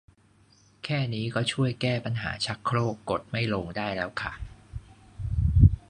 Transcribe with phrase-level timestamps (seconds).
[0.83, 4.31] แค่นี้ก็จะช่วยแก้ปัญหาชักโครกกดไม่ลงได้แล้วค่ะ